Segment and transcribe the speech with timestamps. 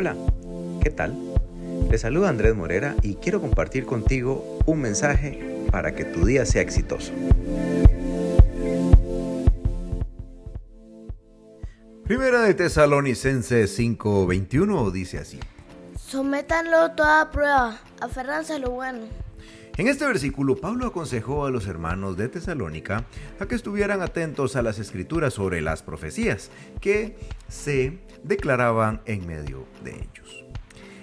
[0.00, 0.16] Hola,
[0.82, 1.14] ¿qué tal?
[1.90, 6.62] Te saluda Andrés Morera y quiero compartir contigo un mensaje para que tu día sea
[6.62, 7.12] exitoso.
[12.04, 15.38] Primera de Tesalonicenses 5:21 dice así.
[15.98, 19.00] Sométanlo toda prueba, aferranse a lo bueno.
[19.80, 23.06] En este versículo, Pablo aconsejó a los hermanos de Tesalónica
[23.38, 26.50] a que estuvieran atentos a las escrituras sobre las profecías
[26.82, 27.16] que
[27.48, 30.44] se declaraban en medio de ellos.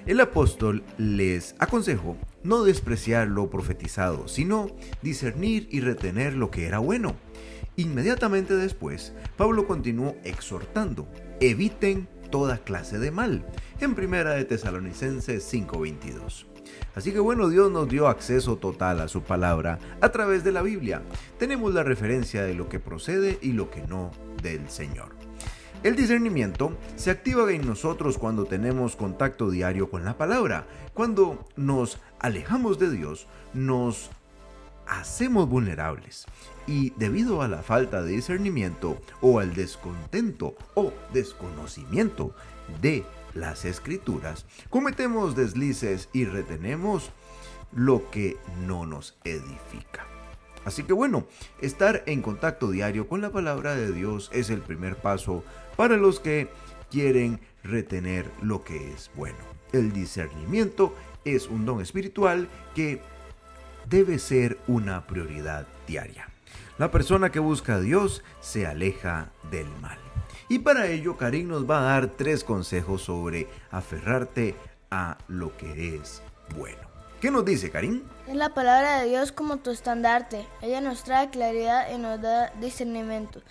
[0.05, 4.69] El apóstol les aconsejó no despreciar lo profetizado, sino
[5.01, 7.15] discernir y retener lo que era bueno.
[7.77, 11.07] Inmediatamente después, Pablo continuó exhortando,
[11.39, 13.43] eviten toda clase de mal,
[13.81, 16.56] en primera de Tesalonicenses 5:22.
[16.95, 20.61] Así que bueno, Dios nos dio acceso total a su palabra a través de la
[20.61, 21.01] Biblia.
[21.37, 25.09] Tenemos la referencia de lo que procede y lo que no del Señor.
[25.83, 30.65] El discernimiento se activa en nosotros cuando tenemos contacto diario con la palabra.
[30.93, 34.09] Cuando nos alejamos de Dios, nos
[34.87, 36.25] hacemos vulnerables.
[36.65, 42.33] Y debido a la falta de discernimiento o al descontento o desconocimiento
[42.81, 47.11] de las escrituras, cometemos deslices y retenemos
[47.73, 50.05] lo que no nos edifica.
[50.65, 51.25] Así que bueno,
[51.61, 55.43] estar en contacto diario con la palabra de Dios es el primer paso
[55.77, 56.49] para los que
[56.91, 59.37] quieren retener lo que es bueno.
[59.71, 63.01] El discernimiento es un don espiritual que
[63.89, 66.29] debe ser una prioridad diaria.
[66.77, 69.97] La persona que busca a Dios se aleja del mal.
[70.49, 74.55] Y para ello, Karim nos va a dar tres consejos sobre aferrarte
[74.89, 76.21] a lo que es
[76.55, 76.87] bueno.
[77.19, 78.03] ¿Qué nos dice, Karim?
[78.27, 80.45] Es la palabra de Dios como tu estandarte.
[80.61, 83.41] Ella nos trae claridad y nos da discernimiento.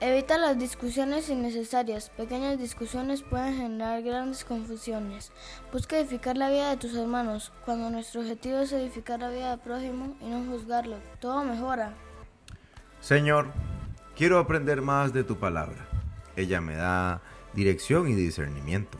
[0.00, 2.10] Evita las discusiones innecesarias.
[2.10, 5.30] Pequeñas discusiones pueden generar grandes confusiones.
[5.72, 7.52] Busca edificar la vida de tus hermanos.
[7.64, 11.94] Cuando nuestro objetivo es edificar la vida del prójimo y no juzgarlo, todo mejora.
[13.02, 13.48] Señor,
[14.16, 15.88] quiero aprender más de tu palabra.
[16.36, 17.20] Ella me da
[17.52, 18.96] dirección y discernimiento.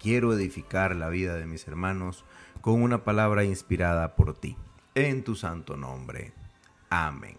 [0.00, 2.24] Quiero edificar la vida de mis hermanos
[2.62, 4.56] con una palabra inspirada por ti.
[4.94, 6.32] En tu santo nombre.
[6.88, 7.36] Amén.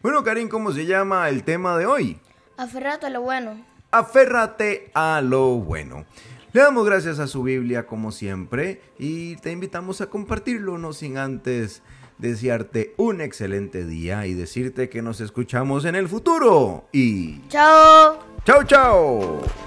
[0.00, 2.18] Bueno, Karim, ¿cómo se llama el tema de hoy?
[2.56, 3.62] Aférrate a lo bueno.
[3.90, 6.06] Aférrate a lo bueno.
[6.54, 11.18] Le damos gracias a su Biblia como siempre y te invitamos a compartirlo, no sin
[11.18, 11.82] antes
[12.18, 16.84] desearte un excelente día y decirte que nos escuchamos en el futuro.
[16.92, 17.40] Y...
[17.48, 18.18] ¡Chao!
[18.44, 19.61] ¡Chao, chao!